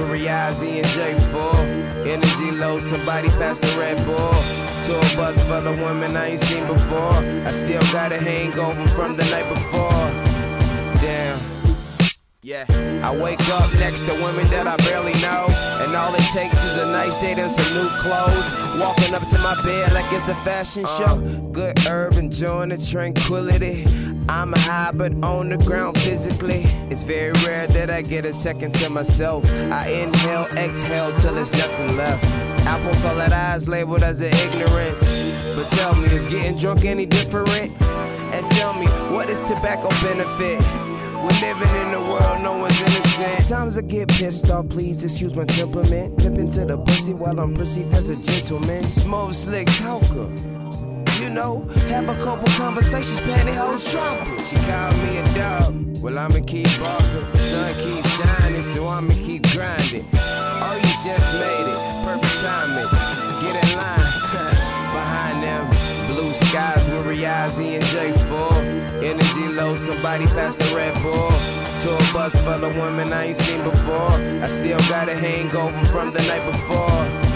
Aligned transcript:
with 0.00 0.22
Riazzi 0.22 0.78
and 0.78 0.86
J4. 0.86 2.06
Energy 2.06 2.50
low, 2.52 2.78
somebody 2.78 3.28
pass 3.28 3.58
the 3.58 3.78
Red 3.78 3.96
Bull 4.06 4.32
to 4.86 4.92
a 4.96 5.16
bus 5.16 5.40
full 5.44 5.66
of 5.66 5.80
women 5.80 6.16
I 6.16 6.28
ain't 6.28 6.40
seen 6.40 6.66
before. 6.66 7.14
I 7.46 7.50
still 7.50 7.82
got 7.92 8.12
a 8.12 8.18
hangover 8.18 8.86
from 8.88 9.16
the 9.16 9.24
night 9.24 9.48
before. 9.48 10.06
Damn. 11.00 11.38
Yeah. 12.42 12.64
I 13.04 13.14
wake 13.14 13.40
up 13.50 13.68
next 13.78 14.06
to 14.06 14.14
women 14.24 14.46
that 14.48 14.66
I 14.66 14.76
barely 14.88 15.12
know. 15.20 15.46
And 15.84 15.94
all 15.94 16.14
it 16.14 16.24
takes 16.32 16.64
is 16.64 16.82
a 16.82 16.92
nice 16.92 17.20
date 17.20 17.38
and 17.38 17.50
some 17.50 17.68
new 17.76 17.88
clothes. 18.00 18.80
Walking 18.80 19.14
up 19.14 19.26
to 19.28 19.38
my 19.38 19.54
bed 19.64 19.92
like 19.92 20.06
it's 20.12 20.28
a 20.28 20.34
fashion 20.34 20.84
uh. 20.84 20.98
show. 20.98 21.14
Uh, 21.16 21.40
good 21.52 21.78
herb, 21.86 22.14
enjoying 22.14 22.70
the 22.70 22.78
tranquility. 22.78 23.84
I'm 24.30 24.52
high, 24.52 24.92
but 24.94 25.12
on 25.24 25.48
the 25.48 25.58
ground 25.58 25.98
physically. 25.98 26.62
It's 26.88 27.02
very 27.02 27.32
rare 27.44 27.66
that 27.66 27.90
I 27.90 28.00
get 28.00 28.24
a 28.24 28.32
second 28.32 28.74
to 28.76 28.88
myself. 28.88 29.44
I 29.72 29.88
inhale, 29.88 30.46
exhale 30.56 31.12
till 31.18 31.34
there's 31.34 31.50
nothing 31.50 31.96
left. 31.96 32.24
Apple 32.64 32.94
colored 33.02 33.32
eyes 33.32 33.66
labeled 33.66 34.04
as 34.04 34.20
an 34.20 34.32
ignorance. 34.32 35.56
But 35.56 35.66
tell 35.76 35.96
me, 35.96 36.04
is 36.06 36.26
getting 36.26 36.56
drunk 36.56 36.84
any 36.84 37.06
different? 37.06 37.72
And 38.32 38.46
tell 38.52 38.72
me, 38.74 38.86
what 39.12 39.28
is 39.28 39.42
tobacco 39.48 39.88
benefit? 40.00 40.60
We're 41.16 41.40
living 41.42 41.74
in 41.82 41.94
a 41.94 42.00
world 42.00 42.40
no 42.40 42.56
one's 42.56 42.80
innocent. 42.80 43.48
Times 43.48 43.76
I 43.76 43.82
get 43.82 44.08
pissed 44.10 44.48
off, 44.48 44.68
please 44.68 45.02
excuse 45.02 45.34
my 45.34 45.44
temperament. 45.44 46.18
Dip 46.18 46.38
into 46.38 46.64
the 46.64 46.78
pussy 46.78 47.14
while 47.14 47.40
I'm 47.40 47.52
perceived 47.52 47.92
as 47.94 48.08
a 48.08 48.22
gentleman. 48.22 48.88
Smoke 48.88 49.34
slick 49.34 49.66
talker. 49.66 50.59
You 51.20 51.28
know, 51.28 51.68
have 51.88 52.08
a 52.08 52.14
couple 52.24 52.48
conversations, 52.56 53.20
pantyhose 53.20 53.90
dropping. 53.90 54.42
She 54.42 54.56
called 54.56 54.96
me 55.04 55.18
a 55.18 55.34
dog. 55.34 56.02
Well, 56.02 56.18
I'ma 56.18 56.40
keep 56.46 56.66
barking. 56.80 57.30
The 57.32 57.36
sun 57.36 57.74
keep 57.84 58.04
shining, 58.06 58.62
so 58.62 58.88
I'ma 58.88 59.12
keep 59.12 59.42
grinding. 59.52 60.06
Oh, 60.14 60.80
you 60.80 60.94
just 61.04 61.28
made 61.36 61.68
it. 61.68 61.80
Perfect 62.08 62.40
timing. 62.40 62.88
Get 63.44 63.52
in 63.52 63.76
line. 63.76 64.00
Behind 64.96 65.42
them 65.44 65.90
blue 66.08 66.30
skies 66.30 66.84
with 66.88 67.04
Riazzi 67.04 67.76
and 67.76 67.84
J4. 67.84 69.02
Energy 69.04 69.48
low, 69.52 69.74
somebody 69.74 70.24
pass 70.28 70.56
the 70.56 70.74
Red 70.74 70.94
Bull. 71.02 71.30
Tour 71.82 71.98
bus 72.14 72.34
full 72.44 72.64
of 72.64 72.74
women 72.76 73.12
I 73.12 73.26
ain't 73.26 73.36
seen 73.36 73.62
before. 73.62 74.16
I 74.42 74.48
still 74.48 74.78
got 74.88 75.10
a 75.10 75.14
hangover 75.14 75.84
from 75.92 76.12
the 76.12 76.20
night 76.20 76.44
before. 76.50 77.29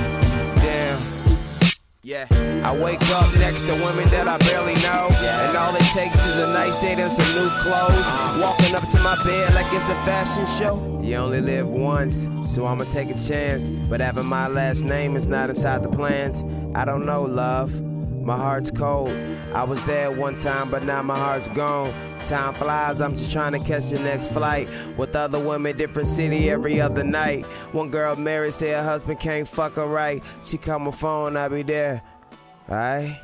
Yeah, 2.06 2.26
I 2.62 2.76
wake 2.76 3.00
up 3.00 3.32
next 3.38 3.62
to 3.62 3.72
women 3.72 4.06
that 4.10 4.28
I 4.28 4.36
barely 4.44 4.74
know. 4.82 5.08
And 5.08 5.56
all 5.56 5.74
it 5.74 5.88
takes 5.94 6.26
is 6.26 6.38
a 6.38 6.52
nice 6.52 6.78
date 6.78 6.98
and 6.98 7.10
some 7.10 7.24
new 7.34 7.48
clothes. 7.62 7.96
Uh-huh. 7.96 8.42
Walking 8.42 8.76
up 8.76 8.86
to 8.90 8.98
my 8.98 9.16
bed 9.24 9.54
like 9.54 9.64
it's 9.72 9.88
a 9.88 9.94
fashion 10.04 10.44
show. 10.44 11.00
You 11.02 11.16
only 11.16 11.40
live 11.40 11.66
once, 11.66 12.28
so 12.42 12.66
I'ma 12.66 12.84
take 12.84 13.08
a 13.08 13.18
chance. 13.18 13.70
But 13.88 14.02
having 14.02 14.26
my 14.26 14.48
last 14.48 14.84
name 14.84 15.16
is 15.16 15.26
not 15.26 15.48
inside 15.48 15.82
the 15.82 15.88
plans. 15.88 16.44
I 16.74 16.84
don't 16.84 17.06
know, 17.06 17.22
love. 17.22 17.72
My 18.24 18.38
heart's 18.38 18.70
cold. 18.70 19.10
I 19.52 19.64
was 19.64 19.84
there 19.84 20.10
one 20.10 20.36
time, 20.36 20.70
but 20.70 20.82
now 20.82 21.02
my 21.02 21.18
heart's 21.18 21.48
gone. 21.48 21.92
Time 22.24 22.54
flies, 22.54 23.02
I'm 23.02 23.12
just 23.12 23.30
trying 23.30 23.52
to 23.52 23.58
catch 23.58 23.90
the 23.90 23.98
next 23.98 24.28
flight. 24.28 24.66
With 24.96 25.14
other 25.14 25.38
women, 25.38 25.76
different 25.76 26.08
city 26.08 26.48
every 26.48 26.80
other 26.80 27.04
night. 27.04 27.44
One 27.72 27.90
girl 27.90 28.16
married, 28.16 28.54
say 28.54 28.70
her 28.70 28.82
husband 28.82 29.20
can't 29.20 29.46
fuck 29.46 29.74
her 29.74 29.86
right. 29.86 30.22
She 30.42 30.56
call 30.56 30.78
my 30.78 30.90
phone, 30.90 31.36
I'll 31.36 31.50
be 31.50 31.62
there. 31.62 32.00
Alright? 32.66 33.20